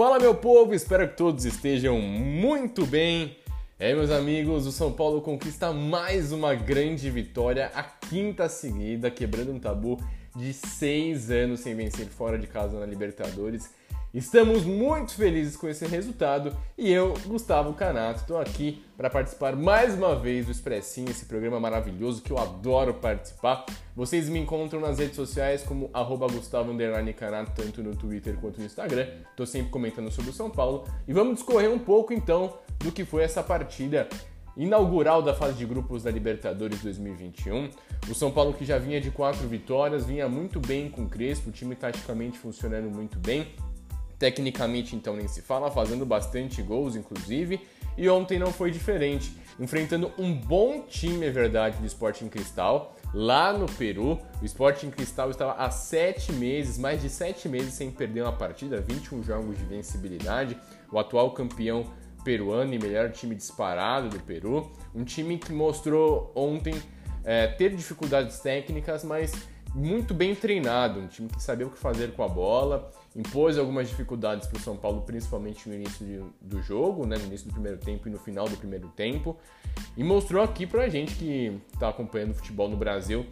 Fala 0.00 0.18
meu 0.18 0.34
povo, 0.34 0.72
espero 0.72 1.06
que 1.06 1.14
todos 1.14 1.44
estejam 1.44 2.00
muito 2.00 2.86
bem. 2.86 3.36
É, 3.78 3.94
meus 3.94 4.10
amigos, 4.10 4.66
o 4.66 4.72
São 4.72 4.90
Paulo 4.90 5.20
conquista 5.20 5.74
mais 5.74 6.32
uma 6.32 6.54
grande 6.54 7.10
vitória, 7.10 7.70
a 7.74 7.82
quinta 7.82 8.48
seguida, 8.48 9.10
quebrando 9.10 9.52
um 9.52 9.58
tabu 9.58 10.00
de 10.34 10.54
seis 10.54 11.30
anos 11.30 11.60
sem 11.60 11.74
vencer 11.74 12.06
fora 12.06 12.38
de 12.38 12.46
casa 12.46 12.80
na 12.80 12.86
Libertadores. 12.86 13.74
Estamos 14.12 14.64
muito 14.64 15.14
felizes 15.14 15.56
com 15.56 15.68
esse 15.68 15.86
resultado 15.86 16.52
e 16.76 16.90
eu, 16.90 17.14
Gustavo 17.28 17.72
Canato, 17.74 18.22
estou 18.22 18.40
aqui 18.40 18.84
para 18.96 19.08
participar 19.08 19.54
mais 19.54 19.94
uma 19.94 20.16
vez 20.16 20.46
do 20.46 20.50
Expressinho, 20.50 21.08
esse 21.08 21.26
programa 21.26 21.60
maravilhoso 21.60 22.20
que 22.20 22.32
eu 22.32 22.38
adoro 22.38 22.92
participar. 22.94 23.64
Vocês 23.94 24.28
me 24.28 24.40
encontram 24.40 24.80
nas 24.80 24.98
redes 24.98 25.14
sociais 25.14 25.62
como 25.62 25.88
arroba 25.94 26.26
Gustavo 26.26 26.76
Canato, 27.16 27.52
tanto 27.54 27.84
no 27.84 27.94
Twitter 27.94 28.34
quanto 28.40 28.58
no 28.58 28.66
Instagram. 28.66 29.06
Estou 29.30 29.46
sempre 29.46 29.70
comentando 29.70 30.10
sobre 30.10 30.32
o 30.32 30.34
São 30.34 30.50
Paulo 30.50 30.88
e 31.06 31.12
vamos 31.12 31.34
discorrer 31.34 31.70
um 31.70 31.78
pouco 31.78 32.12
então 32.12 32.54
do 32.80 32.90
que 32.90 33.04
foi 33.04 33.22
essa 33.22 33.44
partida 33.44 34.08
inaugural 34.56 35.22
da 35.22 35.34
fase 35.34 35.56
de 35.56 35.64
grupos 35.64 36.02
da 36.02 36.10
Libertadores 36.10 36.82
2021. 36.82 37.70
O 38.10 38.14
São 38.16 38.32
Paulo 38.32 38.54
que 38.54 38.64
já 38.64 38.76
vinha 38.76 39.00
de 39.00 39.12
quatro 39.12 39.46
vitórias, 39.46 40.04
vinha 40.04 40.28
muito 40.28 40.58
bem 40.58 40.90
com 40.90 41.02
o 41.02 41.08
Crespo, 41.08 41.50
o 41.50 41.52
time 41.52 41.76
taticamente 41.76 42.40
funcionando 42.40 42.90
muito 42.90 43.16
bem. 43.20 43.46
Tecnicamente, 44.20 44.94
então, 44.94 45.16
nem 45.16 45.26
se 45.26 45.40
fala, 45.40 45.70
fazendo 45.70 46.04
bastante 46.04 46.60
gols, 46.60 46.94
inclusive. 46.94 47.58
E 47.96 48.06
ontem 48.06 48.38
não 48.38 48.52
foi 48.52 48.70
diferente, 48.70 49.34
enfrentando 49.58 50.12
um 50.18 50.34
bom 50.34 50.82
time, 50.82 51.24
é 51.24 51.30
verdade, 51.30 51.78
do 51.78 51.86
Sporting 51.86 52.28
Cristal, 52.28 52.94
lá 53.14 53.50
no 53.50 53.64
Peru. 53.64 54.20
O 54.42 54.44
Sporting 54.44 54.90
Cristal 54.90 55.30
estava 55.30 55.54
há 55.54 55.70
sete 55.70 56.34
meses, 56.34 56.76
mais 56.76 57.00
de 57.00 57.08
sete 57.08 57.48
meses 57.48 57.72
sem 57.72 57.90
perder 57.90 58.20
uma 58.20 58.32
partida, 58.32 58.84
21 58.86 59.24
jogos 59.24 59.56
de 59.56 59.64
vencibilidade. 59.64 60.54
O 60.92 60.98
atual 60.98 61.30
campeão 61.32 61.86
peruano 62.22 62.74
e 62.74 62.78
melhor 62.78 63.10
time 63.12 63.34
disparado 63.34 64.10
do 64.10 64.20
Peru. 64.20 64.70
Um 64.94 65.02
time 65.02 65.38
que 65.38 65.50
mostrou 65.50 66.30
ontem 66.34 66.74
é, 67.24 67.46
ter 67.46 67.74
dificuldades 67.74 68.38
técnicas, 68.40 69.02
mas 69.02 69.32
muito 69.74 70.12
bem 70.12 70.34
treinado, 70.34 71.00
um 71.00 71.06
time 71.06 71.28
que 71.28 71.42
sabia 71.42 71.66
o 71.66 71.70
que 71.70 71.78
fazer 71.78 72.12
com 72.12 72.22
a 72.22 72.28
bola, 72.28 72.90
impôs 73.14 73.56
algumas 73.58 73.88
dificuldades 73.88 74.48
para 74.48 74.58
o 74.58 74.60
São 74.60 74.76
Paulo, 74.76 75.02
principalmente 75.02 75.68
no 75.68 75.74
início 75.74 76.04
de, 76.04 76.22
do 76.40 76.62
jogo, 76.62 77.06
né, 77.06 77.16
no 77.16 77.24
início 77.26 77.46
do 77.46 77.52
primeiro 77.52 77.78
tempo 77.78 78.08
e 78.08 78.10
no 78.10 78.18
final 78.18 78.48
do 78.48 78.56
primeiro 78.56 78.88
tempo, 78.88 79.36
e 79.96 80.02
mostrou 80.02 80.42
aqui 80.42 80.66
para 80.66 80.84
a 80.84 80.88
gente 80.88 81.14
que 81.14 81.60
está 81.72 81.88
acompanhando 81.88 82.32
o 82.32 82.34
futebol 82.34 82.68
no 82.68 82.76
Brasil 82.76 83.26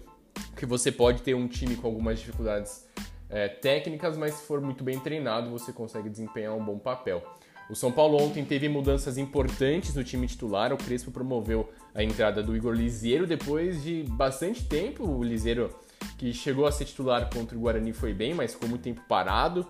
que 0.56 0.66
você 0.66 0.90
pode 0.90 1.22
ter 1.22 1.34
um 1.34 1.46
time 1.46 1.76
com 1.76 1.86
algumas 1.86 2.18
dificuldades 2.18 2.86
é, 3.30 3.48
técnicas, 3.48 4.16
mas 4.16 4.34
se 4.34 4.46
for 4.46 4.60
muito 4.60 4.82
bem 4.82 4.98
treinado, 4.98 5.50
você 5.50 5.72
consegue 5.72 6.08
desempenhar 6.08 6.54
um 6.54 6.64
bom 6.64 6.78
papel. 6.78 7.22
O 7.70 7.74
São 7.74 7.92
Paulo 7.92 8.16
ontem 8.16 8.44
teve 8.44 8.68
mudanças 8.68 9.18
importantes 9.18 9.94
no 9.94 10.02
time 10.02 10.26
titular. 10.26 10.72
O 10.72 10.78
Crespo 10.78 11.10
promoveu 11.10 11.68
a 11.94 12.02
entrada 12.02 12.42
do 12.42 12.56
Igor 12.56 12.72
Liseiro 12.72 13.26
depois 13.26 13.82
de 13.82 14.04
bastante 14.04 14.64
tempo. 14.64 15.04
O 15.04 15.22
Liseiro 15.22 15.70
que 16.16 16.32
chegou 16.32 16.66
a 16.66 16.72
ser 16.72 16.84
titular 16.84 17.28
contra 17.32 17.56
o 17.56 17.60
Guarani 17.60 17.92
foi 17.92 18.12
bem, 18.12 18.34
mas 18.34 18.52
ficou 18.52 18.68
muito 18.68 18.82
tempo 18.82 19.00
parado 19.08 19.66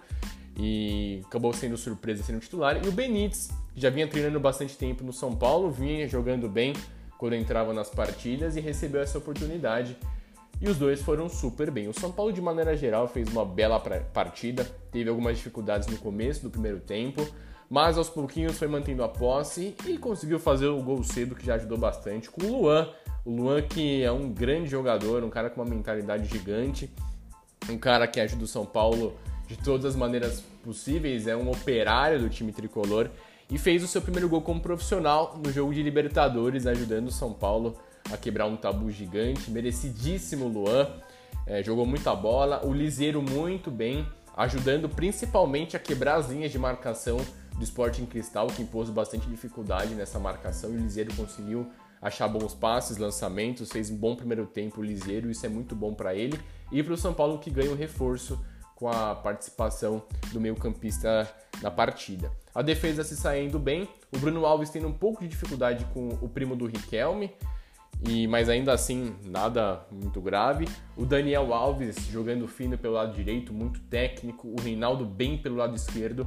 e 0.56 1.22
acabou 1.26 1.52
sendo 1.52 1.76
surpresa 1.76 2.22
sendo 2.22 2.40
titular. 2.40 2.84
E 2.84 2.88
o 2.88 2.92
Benítez, 2.92 3.48
que 3.74 3.80
já 3.80 3.90
vinha 3.90 4.08
treinando 4.08 4.40
bastante 4.40 4.76
tempo 4.76 5.04
no 5.04 5.12
São 5.12 5.34
Paulo, 5.36 5.70
vinha 5.70 6.08
jogando 6.08 6.48
bem 6.48 6.72
quando 7.16 7.34
entrava 7.34 7.72
nas 7.72 7.90
partidas 7.90 8.56
e 8.56 8.60
recebeu 8.60 9.00
essa 9.00 9.18
oportunidade. 9.18 9.96
E 10.60 10.68
os 10.68 10.76
dois 10.76 11.00
foram 11.00 11.28
super 11.28 11.70
bem. 11.70 11.86
O 11.86 11.94
São 11.94 12.10
Paulo, 12.10 12.32
de 12.32 12.40
maneira 12.40 12.76
geral, 12.76 13.06
fez 13.06 13.28
uma 13.28 13.44
bela 13.44 13.78
partida, 13.78 14.64
teve 14.90 15.08
algumas 15.08 15.36
dificuldades 15.36 15.86
no 15.86 15.96
começo 15.98 16.42
do 16.42 16.50
primeiro 16.50 16.80
tempo, 16.80 17.24
mas 17.70 17.98
aos 17.98 18.08
pouquinhos 18.08 18.58
foi 18.58 18.68
mantendo 18.68 19.02
a 19.02 19.08
posse 19.08 19.74
e 19.86 19.98
conseguiu 19.98 20.38
fazer 20.38 20.66
o 20.66 20.82
gol 20.82 21.02
cedo, 21.02 21.34
que 21.34 21.44
já 21.44 21.54
ajudou 21.54 21.78
bastante, 21.78 22.30
com 22.30 22.44
o 22.44 22.62
Luan 22.62 22.88
o 23.28 23.30
Luan, 23.30 23.60
que 23.60 24.02
é 24.02 24.10
um 24.10 24.30
grande 24.30 24.70
jogador, 24.70 25.22
um 25.22 25.28
cara 25.28 25.50
com 25.50 25.60
uma 25.60 25.68
mentalidade 25.68 26.26
gigante, 26.26 26.90
um 27.68 27.76
cara 27.76 28.06
que 28.06 28.18
ajuda 28.18 28.44
o 28.44 28.46
São 28.46 28.64
Paulo 28.64 29.14
de 29.46 29.54
todas 29.54 29.84
as 29.84 29.94
maneiras 29.94 30.42
possíveis, 30.64 31.26
é 31.26 31.36
um 31.36 31.50
operário 31.50 32.18
do 32.18 32.30
time 32.30 32.52
tricolor 32.52 33.10
e 33.50 33.58
fez 33.58 33.84
o 33.84 33.86
seu 33.86 34.00
primeiro 34.00 34.30
gol 34.30 34.40
como 34.40 34.62
profissional 34.62 35.38
no 35.44 35.52
jogo 35.52 35.74
de 35.74 35.82
Libertadores, 35.82 36.66
ajudando 36.66 37.08
o 37.08 37.12
São 37.12 37.34
Paulo 37.34 37.76
a 38.10 38.16
quebrar 38.16 38.46
um 38.46 38.56
tabu 38.56 38.90
gigante. 38.90 39.50
Merecidíssimo 39.50 40.48
Luan, 40.48 40.88
é, 41.46 41.62
jogou 41.62 41.84
muita 41.84 42.14
bola, 42.14 42.64
o 42.64 42.72
Liseiro 42.72 43.20
muito 43.20 43.70
bem, 43.70 44.06
ajudando 44.34 44.88
principalmente 44.88 45.76
a 45.76 45.80
quebrar 45.80 46.16
as 46.16 46.30
linhas 46.30 46.50
de 46.50 46.58
marcação 46.58 47.18
do 47.58 47.64
Sporting 47.64 48.06
Cristal, 48.06 48.46
que 48.46 48.62
impôs 48.62 48.88
bastante 48.88 49.28
dificuldade 49.28 49.94
nessa 49.94 50.18
marcação 50.18 50.70
e 50.70 50.76
o 50.76 50.78
Liseiro 50.78 51.12
conseguiu 51.14 51.68
achar 52.00 52.28
bons 52.28 52.54
passes, 52.54 52.96
lançamentos, 52.96 53.70
fez 53.70 53.90
um 53.90 53.96
bom 53.96 54.14
primeiro 54.14 54.46
tempo 54.46 54.80
o 54.80 54.84
Liseiro, 54.84 55.30
isso 55.30 55.44
é 55.44 55.48
muito 55.48 55.74
bom 55.74 55.92
para 55.92 56.14
ele 56.14 56.38
e 56.70 56.82
para 56.82 56.94
o 56.94 56.96
São 56.96 57.12
Paulo 57.12 57.38
que 57.38 57.50
ganha 57.50 57.70
um 57.70 57.76
reforço 57.76 58.38
com 58.76 58.88
a 58.88 59.16
participação 59.16 60.04
do 60.32 60.40
meio-campista 60.40 61.28
na 61.60 61.70
partida. 61.70 62.30
A 62.54 62.62
defesa 62.62 63.02
se 63.02 63.16
saindo 63.16 63.58
bem, 63.58 63.88
o 64.12 64.18
Bruno 64.18 64.46
Alves 64.46 64.70
tendo 64.70 64.86
um 64.86 64.92
pouco 64.92 65.22
de 65.22 65.28
dificuldade 65.28 65.84
com 65.86 66.10
o 66.22 66.28
primo 66.28 66.54
do 66.54 66.66
Riquelme, 66.66 67.32
e 68.08 68.28
mas 68.28 68.48
ainda 68.48 68.72
assim 68.72 69.16
nada 69.24 69.84
muito 69.90 70.20
grave. 70.20 70.68
O 70.96 71.04
Daniel 71.04 71.52
Alves 71.52 71.96
jogando 72.08 72.46
fino 72.46 72.78
pelo 72.78 72.94
lado 72.94 73.12
direito, 73.12 73.52
muito 73.52 73.80
técnico, 73.80 74.46
o 74.46 74.60
Reinaldo 74.60 75.04
bem 75.04 75.36
pelo 75.36 75.56
lado 75.56 75.74
esquerdo 75.74 76.24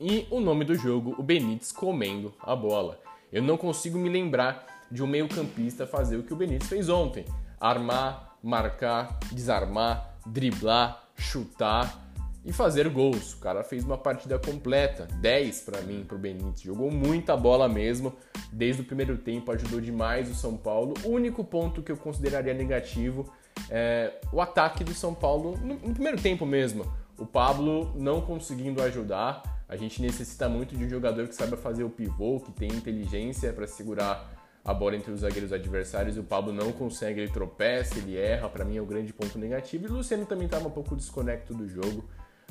e 0.00 0.26
o 0.30 0.38
nome 0.40 0.64
do 0.64 0.74
jogo, 0.74 1.14
o 1.18 1.22
Benítez 1.22 1.72
comendo 1.72 2.32
a 2.40 2.54
bola. 2.54 3.00
Eu 3.32 3.42
não 3.42 3.56
consigo 3.56 3.98
me 3.98 4.08
lembrar 4.08 4.66
de 4.90 5.02
um 5.02 5.06
meio-campista 5.06 5.86
fazer 5.86 6.16
o 6.16 6.22
que 6.22 6.32
o 6.32 6.36
Benítez 6.36 6.68
fez 6.68 6.88
ontem: 6.88 7.24
armar, 7.60 8.36
marcar, 8.42 9.18
desarmar, 9.32 10.14
driblar, 10.24 11.04
chutar 11.16 12.08
e 12.44 12.52
fazer 12.52 12.88
gols. 12.88 13.34
O 13.34 13.38
cara 13.38 13.64
fez 13.64 13.84
uma 13.84 13.98
partida 13.98 14.38
completa, 14.38 15.08
10 15.20 15.60
para 15.62 15.80
mim 15.82 16.04
pro 16.06 16.16
Benítez. 16.16 16.62
Jogou 16.62 16.90
muita 16.90 17.36
bola 17.36 17.68
mesmo, 17.68 18.14
desde 18.52 18.82
o 18.82 18.84
primeiro 18.84 19.18
tempo 19.18 19.50
ajudou 19.50 19.80
demais 19.80 20.30
o 20.30 20.34
São 20.34 20.56
Paulo. 20.56 20.94
O 21.04 21.08
único 21.08 21.42
ponto 21.42 21.82
que 21.82 21.90
eu 21.90 21.96
consideraria 21.96 22.54
negativo 22.54 23.30
é 23.68 24.14
o 24.32 24.40
ataque 24.40 24.84
do 24.84 24.94
São 24.94 25.12
Paulo 25.12 25.58
no, 25.58 25.74
no 25.74 25.92
primeiro 25.92 26.20
tempo 26.20 26.46
mesmo. 26.46 26.86
O 27.18 27.26
Pablo 27.26 27.92
não 27.96 28.20
conseguindo 28.20 28.80
ajudar. 28.82 29.42
A 29.68 29.76
gente 29.76 30.00
necessita 30.00 30.48
muito 30.48 30.76
de 30.76 30.84
um 30.84 30.88
jogador 30.88 31.28
que 31.28 31.34
saiba 31.34 31.56
fazer 31.56 31.84
o 31.84 31.90
pivô, 31.90 32.40
que 32.40 32.52
tem 32.52 32.68
inteligência 32.68 33.52
para 33.52 33.66
segurar 33.66 34.38
a 34.64 34.74
bola 34.74 34.96
entre 34.96 35.10
os 35.10 35.20
zagueiros 35.20 35.50
adversários 35.50 36.18
o 36.18 36.22
Pablo 36.22 36.52
não 36.52 36.72
consegue, 36.72 37.20
ele 37.20 37.32
tropeça, 37.32 37.98
ele 37.98 38.18
erra, 38.18 38.50
para 38.50 38.66
mim 38.66 38.76
é 38.76 38.80
o 38.80 38.84
um 38.84 38.86
grande 38.86 39.14
ponto 39.14 39.38
negativo. 39.38 39.86
E 39.86 39.90
o 39.90 39.94
Luciano 39.94 40.26
também 40.26 40.44
estava 40.44 40.68
um 40.68 40.70
pouco 40.70 40.94
desconecto 40.94 41.54
do 41.54 41.66
jogo, 41.66 42.04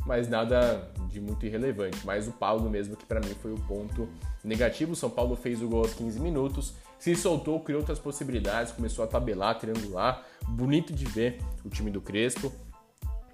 mas 0.04 0.28
nada 0.28 0.90
de 1.10 1.22
muito 1.22 1.46
irrelevante. 1.46 2.00
Mas 2.04 2.28
o 2.28 2.32
Pablo 2.32 2.70
mesmo 2.72 2.96
que 2.96 3.06
para 3.06 3.20
mim 3.20 3.36
foi 3.42 3.54
o 3.54 3.60
ponto 3.68 4.10
negativo. 4.44 4.94
O 4.94 4.96
São 4.96 5.12
Paulo 5.12 5.36
fez 5.36 5.62
o 5.62 5.68
gol 5.68 5.80
aos 5.80 5.94
15 5.94 6.20
minutos, 6.20 6.74
se 6.98 7.16
soltou, 7.16 7.60
criou 7.60 7.82
outras 7.82 8.00
possibilidades, 8.00 8.72
começou 8.72 9.06
a 9.06 9.08
tabelar, 9.08 9.60
triangular, 9.60 10.26
bonito 10.48 10.94
de 10.94 11.06
ver 11.06 11.40
o 11.64 11.70
time 11.70 11.92
do 11.92 12.02
Crespo. 12.02 12.52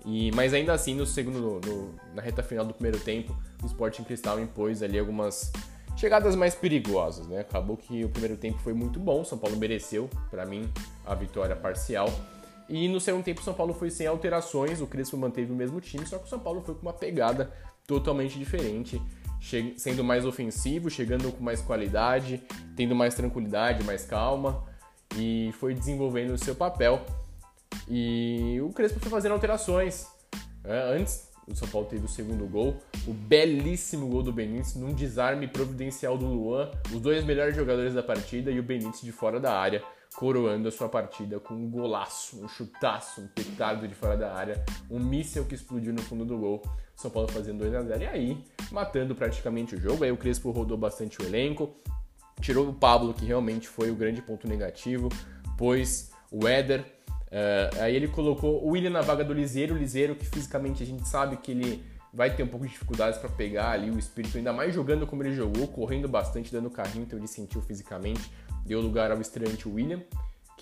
E, 0.06 0.32
mas 0.34 0.54
ainda 0.54 0.74
assim, 0.74 0.94
no 0.94 1.06
segundo, 1.06 1.62
no, 1.66 1.96
na 2.14 2.22
reta 2.22 2.44
final 2.44 2.66
do 2.66 2.74
primeiro 2.74 3.00
tempo, 3.00 3.36
o 3.62 3.66
Sporting 3.66 4.04
Cristal 4.04 4.40
impôs 4.40 4.84
ali 4.84 5.00
algumas 5.00 5.52
chegadas 5.96 6.36
mais 6.36 6.54
perigosas, 6.56 7.28
né? 7.28 7.40
Acabou 7.40 7.78
que 7.78 8.04
o 8.04 8.10
primeiro 8.10 8.36
tempo 8.36 8.58
foi 8.60 8.74
muito 8.74 9.00
bom, 9.00 9.22
o 9.22 9.26
São 9.26 9.38
Paulo 9.38 9.56
mereceu, 9.56 10.10
para 10.30 10.46
mim, 10.46 10.70
a 11.06 11.16
vitória 11.16 11.56
parcial. 11.56 12.10
E 12.68 12.88
no 12.88 13.00
segundo 13.00 13.24
tempo 13.24 13.42
o 13.42 13.44
São 13.44 13.54
Paulo 13.54 13.74
foi 13.74 13.90
sem 13.90 14.08
alterações, 14.08 14.82
o 14.82 14.88
Crespo 14.88 15.18
manteve 15.18 15.52
o 15.52 15.56
mesmo 15.56 15.80
time, 15.80 16.06
só 16.06 16.18
que 16.18 16.26
o 16.26 16.30
São 16.30 16.40
Paulo 16.40 16.62
foi 16.62 16.76
com 16.76 16.82
uma 16.82 16.94
pegada 16.94 17.52
totalmente 17.86 18.40
diferente, 18.40 19.02
sendo 19.78 20.04
mais 20.04 20.26
ofensivo, 20.26 20.90
chegando 20.90 21.32
com 21.32 21.44
mais 21.44 21.62
qualidade, 21.62 22.42
tendo 22.76 22.96
mais 22.96 23.14
tranquilidade, 23.14 23.84
mais 23.84 24.06
calma 24.06 24.64
e 25.18 25.52
foi 25.60 25.74
desenvolvendo 25.74 26.34
o 26.34 26.38
seu 26.38 26.56
papel. 26.56 27.06
E 27.88 28.60
o 28.62 28.70
Crespo 28.70 29.00
foi 29.00 29.10
fazendo 29.10 29.34
alterações. 29.34 30.08
É, 30.64 30.96
antes 30.96 31.34
o 31.48 31.56
São 31.56 31.68
Paulo 31.68 31.88
teve 31.88 32.06
o 32.06 32.08
segundo 32.08 32.46
gol, 32.48 32.78
o 33.06 33.14
belíssimo 33.14 34.08
gol 34.08 34.24
do 34.24 34.32
Benítez 34.32 34.76
num 34.76 34.94
desarme 34.94 35.48
providencial 35.48 36.18
do 36.18 36.26
Luan, 36.26 36.72
os 36.94 37.02
dois 37.02 37.26
melhores 37.26 37.56
jogadores 37.56 37.94
da 37.94 38.02
partida 38.02 38.50
e 38.50 38.60
o 38.60 38.64
Benítez 38.64 39.02
de 39.02 39.12
fora 39.12 39.40
da 39.40 39.54
área, 39.54 39.84
coroando 40.16 40.68
a 40.68 40.72
sua 40.72 40.88
partida 40.88 41.40
com 41.40 41.54
um 41.54 41.70
golaço, 41.70 42.42
um 42.42 42.48
chutaço, 42.48 43.22
um 43.22 43.28
petardo 43.28 43.88
de 43.88 43.94
fora 43.94 44.16
da 44.16 44.34
área, 44.34 44.64
um 44.90 45.00
míssel 45.00 45.44
que 45.44 45.56
explodiu 45.56 45.92
no 45.92 46.02
fundo 46.02 46.24
do 46.24 46.38
gol. 46.38 46.62
São 46.96 47.12
Paulo 47.12 47.28
fazendo 47.28 47.60
2 47.60 47.74
a 47.74 47.82
0 47.82 48.04
e 48.04 48.08
aí 48.08 48.44
matando 48.72 49.16
praticamente 49.16 49.76
o 49.76 49.80
jogo. 49.80 50.04
Aí 50.04 50.12
o 50.12 50.18
Crespo 50.18 50.52
rodou 50.52 50.78
bastante 50.78 51.20
o 51.22 51.26
elenco, 51.26 51.76
tirou 52.40 52.70
o 52.70 52.74
Pablo, 52.74 53.14
que 53.14 53.26
realmente 53.26 53.68
foi 53.68 53.92
o 53.92 53.96
grande 53.96 54.22
ponto 54.22 54.48
negativo, 54.48 55.10
pois 55.58 56.12
o 56.32 56.48
Éder 56.48 56.86
Uh, 57.34 57.82
aí 57.82 57.96
ele 57.96 58.08
colocou 58.08 58.64
o 58.64 58.70
William 58.70 58.92
na 58.92 59.02
vaga 59.02 59.24
do 59.24 59.34
Liseiro, 59.34 59.74
o 59.74 59.78
Liseiro 59.78 60.14
que 60.14 60.24
fisicamente 60.24 60.84
a 60.84 60.86
gente 60.86 61.08
sabe 61.08 61.38
que 61.38 61.50
ele 61.50 61.84
vai 62.14 62.36
ter 62.36 62.44
um 62.44 62.48
pouco 62.48 62.64
de 62.64 62.72
dificuldades 62.72 63.18
para 63.18 63.28
pegar 63.28 63.72
ali 63.72 63.90
o 63.90 63.98
espírito, 63.98 64.38
ainda 64.38 64.54
mais 64.54 64.72
jogando 64.76 65.08
como 65.08 65.24
ele 65.24 65.34
jogou, 65.34 65.68
correndo 65.68 66.08
bastante, 66.08 66.52
dando 66.52 66.70
carrinho, 66.70 67.06
então 67.06 67.18
ele 67.18 67.28
sentiu 67.28 67.60
fisicamente, 67.60 68.32
deu 68.64 68.80
lugar 68.80 69.10
ao 69.10 69.20
estreante 69.20 69.68
William 69.68 70.00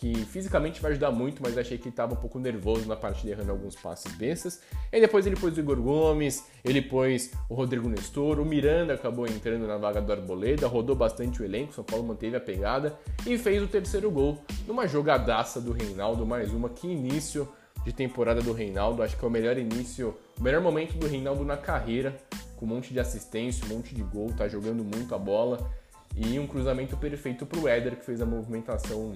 que 0.02 0.26
fisicamente 0.26 0.82
vai 0.82 0.90
ajudar 0.92 1.12
muito, 1.12 1.44
mas 1.44 1.56
achei 1.56 1.78
que 1.78 1.84
ele 1.84 1.92
estava 1.92 2.14
um 2.14 2.18
pouco 2.18 2.40
nervoso 2.40 2.88
na 2.88 2.96
partida, 2.96 3.34
errando 3.34 3.52
alguns 3.52 3.76
passes 3.76 4.12
bestas. 4.16 4.60
E 4.92 5.00
depois 5.00 5.28
ele 5.28 5.36
pôs 5.36 5.56
o 5.56 5.60
Igor 5.60 5.80
Gomes, 5.80 6.44
ele 6.66 6.82
pôs 6.82 7.32
o 7.48 7.54
Rodrigo 7.54 7.88
Nestor, 7.88 8.40
o 8.40 8.44
Miranda 8.44 8.96
acabou 8.96 9.28
entrando 9.28 9.68
na 9.68 9.78
vaga 9.78 10.02
do 10.02 10.12
Arboleda, 10.12 10.66
rodou 10.66 10.96
bastante 10.96 11.44
o 11.44 11.46
elenco, 11.46 11.72
São 11.72 11.84
Paulo 11.84 12.04
manteve 12.04 12.36
a 12.36 12.40
pegada 12.40 12.98
e 13.28 13.38
fez 13.38 13.62
o 13.62 13.68
terceiro 13.68 14.10
gol 14.10 14.44
numa 14.68 14.88
jogadaça 14.88 15.62
do 15.62 15.72
Reinaldo, 15.72 16.26
mais 16.26 16.52
uma. 16.52 16.68
Que 16.68 16.88
início 16.88 17.48
de 17.86 17.94
temporada 17.94 18.42
do 18.42 18.54
Reinaldo, 18.54 19.04
acho 19.04 19.16
que 19.16 19.24
é 19.24 19.28
o 19.28 19.32
melhor 19.32 19.56
início, 19.56 20.18
o 20.40 20.42
melhor 20.42 20.62
momento 20.62 20.98
do 20.98 21.06
Reinaldo 21.06 21.46
na 21.46 21.58
carreira, 21.58 22.18
com 22.58 22.66
um 22.66 22.70
monte 22.70 22.92
de 22.92 23.00
assistência, 23.00 23.64
um 23.68 23.76
monte 23.78 23.94
de 23.94 24.02
gol, 24.02 24.34
tá 24.36 24.48
jogando 24.48 24.84
muito 24.84 25.14
a 25.14 25.20
bola 25.20 25.70
e 26.16 26.40
um 26.40 26.48
cruzamento 26.48 26.98
perfeito 26.98 27.46
para 27.46 27.60
o 27.60 27.68
Éder, 27.68 27.98
que 27.98 28.04
fez 28.04 28.20
a 28.20 28.26
movimentação 28.26 29.14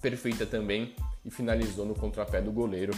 perfeita 0.00 0.46
também 0.46 0.94
e 1.24 1.30
finalizou 1.30 1.84
no 1.84 1.94
contrapé 1.94 2.40
do 2.40 2.52
goleiro. 2.52 2.92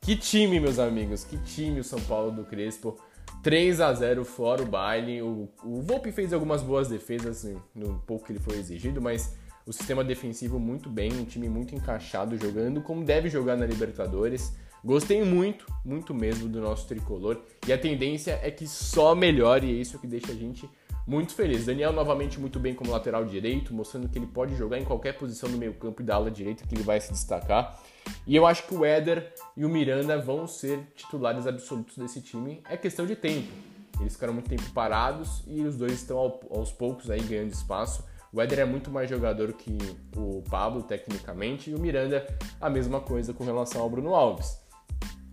Que 0.00 0.16
time, 0.16 0.58
meus 0.58 0.78
amigos, 0.78 1.24
que 1.24 1.38
time 1.38 1.80
o 1.80 1.84
São 1.84 2.00
Paulo 2.00 2.32
do 2.32 2.44
Crespo. 2.44 2.98
3 3.42 3.80
a 3.80 3.92
0 3.92 4.24
fora 4.24 4.62
o 4.62 4.66
baile. 4.66 5.22
O, 5.22 5.48
o 5.64 5.80
Volpe 5.82 6.12
fez 6.12 6.32
algumas 6.32 6.62
boas 6.62 6.88
defesas 6.88 7.38
assim, 7.38 7.56
no 7.74 7.98
pouco 8.00 8.26
que 8.26 8.32
ele 8.32 8.38
foi 8.38 8.56
exigido, 8.56 9.00
mas 9.00 9.36
o 9.66 9.72
sistema 9.72 10.02
defensivo 10.02 10.58
muito 10.58 10.88
bem, 10.88 11.12
um 11.12 11.24
time 11.24 11.48
muito 11.48 11.74
encaixado 11.74 12.36
jogando 12.36 12.82
como 12.82 13.04
deve 13.04 13.28
jogar 13.28 13.56
na 13.56 13.64
Libertadores. 13.64 14.52
Gostei 14.84 15.22
muito, 15.24 15.64
muito 15.84 16.12
mesmo 16.12 16.48
do 16.48 16.60
nosso 16.60 16.88
tricolor 16.88 17.40
e 17.66 17.72
a 17.72 17.78
tendência 17.78 18.40
é 18.42 18.50
que 18.50 18.66
só 18.66 19.14
melhore 19.14 19.68
e 19.68 19.78
é 19.78 19.80
isso 19.80 19.98
que 20.00 20.08
deixa 20.08 20.32
a 20.32 20.34
gente 20.34 20.68
muito 21.06 21.34
feliz. 21.34 21.66
Daniel 21.66 21.92
novamente 21.92 22.38
muito 22.38 22.58
bem 22.58 22.74
como 22.74 22.90
lateral 22.90 23.24
direito, 23.24 23.74
mostrando 23.74 24.08
que 24.08 24.18
ele 24.18 24.26
pode 24.26 24.54
jogar 24.56 24.78
em 24.78 24.84
qualquer 24.84 25.18
posição 25.18 25.48
no 25.48 25.58
meio 25.58 25.74
campo 25.74 26.02
e 26.02 26.04
da 26.04 26.14
ala 26.14 26.30
direita 26.30 26.66
que 26.66 26.74
ele 26.74 26.82
vai 26.82 27.00
se 27.00 27.12
destacar. 27.12 27.80
E 28.26 28.34
eu 28.36 28.46
acho 28.46 28.66
que 28.66 28.74
o 28.74 28.84
Éder 28.84 29.32
e 29.56 29.64
o 29.64 29.68
Miranda 29.68 30.18
vão 30.18 30.46
ser 30.46 30.80
titulares 30.94 31.46
absolutos 31.46 31.96
desse 31.96 32.20
time. 32.20 32.62
É 32.68 32.76
questão 32.76 33.06
de 33.06 33.16
tempo. 33.16 33.52
Eles 34.00 34.14
ficaram 34.14 34.32
muito 34.32 34.48
tempo 34.48 34.70
parados 34.72 35.42
e 35.46 35.62
os 35.62 35.76
dois 35.76 35.92
estão 35.92 36.18
aos 36.50 36.72
poucos 36.72 37.10
aí 37.10 37.20
ganhando 37.20 37.52
espaço. 37.52 38.04
O 38.32 38.40
Éder 38.40 38.60
é 38.60 38.64
muito 38.64 38.90
mais 38.90 39.10
jogador 39.10 39.52
que 39.52 39.76
o 40.16 40.42
Pablo, 40.48 40.82
tecnicamente, 40.82 41.70
e 41.70 41.74
o 41.74 41.78
Miranda 41.78 42.26
a 42.60 42.70
mesma 42.70 43.00
coisa 43.00 43.34
com 43.34 43.44
relação 43.44 43.82
ao 43.82 43.90
Bruno 43.90 44.14
Alves. 44.14 44.61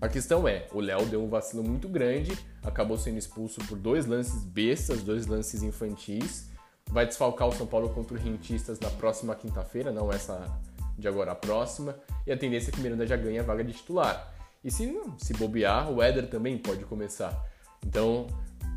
A 0.01 0.07
questão 0.07 0.48
é, 0.48 0.66
o 0.72 0.80
Léo 0.80 1.06
deu 1.06 1.22
um 1.22 1.28
vacilo 1.28 1.62
muito 1.62 1.90
grande, 1.90 2.38
acabou 2.63 2.98
sendo 2.98 3.18
expulso 3.18 3.60
por 3.68 3.78
dois 3.78 4.06
lances 4.06 4.46
bestas, 4.46 5.04
dois 5.04 5.28
lances 5.28 5.62
infantis. 5.62 6.50
Vai 6.90 7.06
desfalcar 7.06 7.48
o 7.48 7.51
São 7.51 7.68
Paulo 7.68 7.90
contra 7.90 8.16
o 8.16 8.19
Rentistas 8.19 8.80
na 8.80 8.90
próxima 8.90 9.36
quinta-feira, 9.36 9.92
não 9.92 10.12
essa 10.12 10.50
de 10.98 11.07
agora 11.07 11.34
a 11.34 11.36
próxima. 11.36 11.96
E 12.25 12.31
a 12.31 12.38
tendência 12.38 12.69
é 12.69 12.72
que 12.72 12.80
o 12.80 12.81
Miranda 12.81 13.06
já 13.06 13.18
ganhe 13.18 13.40
a 13.40 13.44
vaga 13.44 13.63
de 13.63 13.74
titular. 13.74 14.34
E 14.63 14.72
se, 14.72 14.90
se 15.18 15.34
bobear, 15.34 15.92
o 15.92 16.01
Éder 16.01 16.30
também 16.30 16.57
pode 16.57 16.84
começar. 16.86 17.46
Então, 17.86 18.28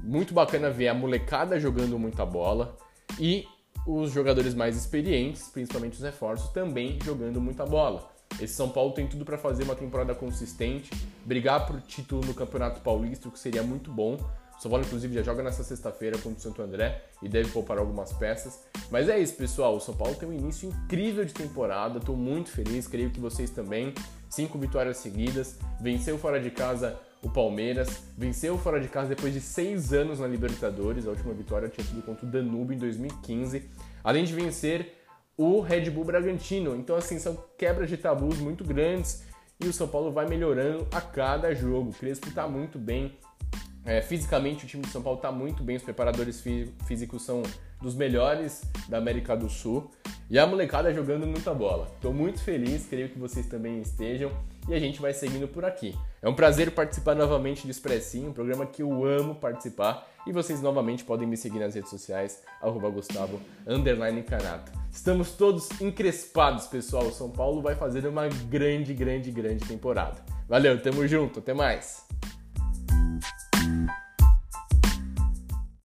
muito 0.03 0.35
bacana 0.35 0.71
ver 0.71 0.89
a 0.89 0.95
molecada 0.95 1.59
jogando 1.59 1.99
muita 1.99 2.27
bola 2.27 2.77
e 3.19 3.47
os 3.87 4.11
jogadores 4.13 4.55
mais 4.55 4.77
experientes, 4.77 5.49
principalmente 5.49 5.95
os 5.95 6.03
reforços, 6.03 6.51
também 6.51 6.99
jogando 7.05 7.41
muita 7.41 7.65
bola. 7.65 8.11
Esse 8.41 8.55
São 8.55 8.69
Paulo 8.69 8.93
tem 8.93 9.07
tudo 9.07 9.25
para 9.25 9.39
fazer 9.39 9.65
uma 9.65 9.75
temporada 9.75 10.15
consistente, 10.15 10.91
brigar 11.25 11.67
por 11.67 11.81
título 11.81 12.25
no 12.25 12.35
Campeonato 12.35 12.81
Paulista, 12.81 13.29
o 13.29 13.33
que 13.33 13.39
seria 13.39 13.63
muito 13.63 13.91
bom. 13.91 14.15
O 14.15 14.61
São 14.63 14.71
Paulo, 14.71 14.85
inclusive, 14.85 15.15
já 15.15 15.23
joga 15.23 15.43
nessa 15.43 15.65
sexta-feira 15.65 16.17
contra 16.19 16.39
o 16.39 16.41
Santo 16.41 16.63
André 16.63 17.03
e 17.23 17.29
deve 17.29 17.51
poupar 17.51 17.79
algumas 17.79 18.13
peças. 18.13 18.61
Mas 18.91 19.09
é 19.09 19.19
isso, 19.19 19.35
pessoal. 19.35 19.77
O 19.77 19.81
São 19.81 19.95
Paulo 19.95 20.15
tem 20.15 20.29
um 20.29 20.33
início 20.33 20.69
incrível 20.69 21.25
de 21.25 21.35
temporada. 21.35 21.99
Estou 21.99 22.17
muito 22.17 22.51
feliz, 22.51 22.87
creio 22.87 23.11
que 23.11 23.19
vocês 23.19 23.51
também. 23.51 23.93
Cinco 24.31 24.59
vitórias 24.59 24.99
seguidas, 24.99 25.59
venceu 25.81 26.17
fora 26.17 26.41
de 26.41 26.51
casa 26.51 26.99
o 27.23 27.31
Palmeiras, 27.31 28.03
venceu 28.19 28.59
fora 28.59 28.81
de 28.81 28.89
casa 28.89 29.11
depois 29.11 29.33
de 29.33 29.41
seis 29.41 29.93
anos 29.93 30.19
na 30.19 30.27
Libertadores. 30.27 31.07
A 31.07 31.11
última 31.11 31.33
vitória 31.33 31.69
tinha 31.69 31.87
sido 31.87 32.03
contra 32.03 32.27
o 32.27 32.29
Danube 32.29 32.75
em 32.75 32.79
2015. 32.79 33.69
Além 34.03 34.25
de 34.25 34.35
vencer 34.35 35.02
o 35.37 35.61
Red 35.61 35.91
Bull 35.91 36.05
Bragantino. 36.05 36.77
Então, 36.77 36.97
assim, 36.97 37.19
são 37.19 37.37
quebras 37.57 37.89
de 37.89 37.97
tabus 37.97 38.39
muito 38.39 38.65
grandes 38.65 39.25
e 39.61 39.67
o 39.67 39.73
São 39.73 39.89
Paulo 39.89 40.11
vai 40.13 40.27
melhorando 40.27 40.87
a 40.93 41.01
cada 41.01 41.55
jogo. 41.55 41.91
O 41.91 41.95
Crespo 41.95 42.29
está 42.29 42.49
muito 42.49 42.79
bem. 42.79 43.19
É, 43.85 44.01
fisicamente, 44.01 44.65
o 44.65 44.69
time 44.69 44.83
do 44.83 44.89
São 44.89 45.03
Paulo 45.03 45.19
está 45.19 45.33
muito 45.33 45.63
bem. 45.63 45.77
Os 45.77 45.83
preparadores 45.83 46.41
fí 46.41 46.73
físicos 46.87 47.23
são 47.23 47.43
dos 47.81 47.95
melhores 47.95 48.63
da 48.89 48.99
América 48.99 49.37
do 49.37 49.49
Sul. 49.49 49.91
E 50.31 50.39
a 50.39 50.47
molecada 50.47 50.95
jogando 50.95 51.27
muita 51.27 51.53
bola. 51.53 51.91
Estou 51.95 52.15
muito 52.15 52.41
feliz, 52.41 52.87
creio 52.87 53.09
que 53.09 53.19
vocês 53.19 53.47
também 53.47 53.81
estejam. 53.81 54.31
E 54.69 54.75
a 54.75 54.79
gente 54.79 55.01
vai 55.01 55.13
seguindo 55.13 55.49
por 55.49 55.65
aqui. 55.65 55.95
É 56.23 56.29
um 56.29 56.35
prazer 56.35 56.71
participar 56.71 57.17
novamente 57.17 57.67
do 57.67 57.71
Expressinho, 57.71 58.31
um 58.31 58.33
programa 58.33 58.65
que 58.65 58.83
eu 58.83 59.05
amo 59.05 59.35
participar. 59.35 60.09
E 60.25 60.33
vocês 60.33 60.63
novamente 60.63 61.03
podem 61.05 61.27
me 61.27 61.37
seguir 61.37 61.59
nas 61.59 61.75
redes 61.75 61.91
sociais, 61.91 62.43
arroba 62.63 62.89
Gustavo, 62.89 63.41
Canato. 64.29 64.71
Estamos 64.91 65.33
todos 65.33 65.69
encrespados, 65.81 66.69
pessoal. 66.69 67.07
O 67.07 67.13
São 67.13 67.29
Paulo 67.29 67.61
vai 67.61 67.75
fazer 67.75 68.07
uma 68.07 68.29
grande, 68.49 68.95
grande, 68.95 69.33
grande 69.33 69.67
temporada. 69.67 70.25
Valeu, 70.49 70.81
tamo 70.81 71.07
junto, 71.09 71.41
até 71.41 71.53
mais! 71.53 72.12